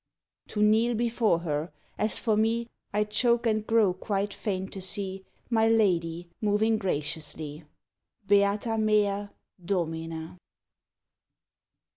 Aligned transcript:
_To 0.51 0.63
kneel 0.63 0.95
before 0.95 1.41
her; 1.41 1.71
as 1.95 2.17
for 2.17 2.35
me, 2.35 2.65
I 2.91 3.03
choke 3.03 3.45
and 3.45 3.67
grow 3.67 3.93
quite 3.93 4.33
faint 4.33 4.73
to 4.73 4.81
see 4.81 5.23
My 5.47 5.67
lady 5.67 6.27
moving 6.41 6.79
graciously. 6.79 7.65
_Beata 8.27 8.81
mea 8.81 9.29
Domina! 9.63 10.39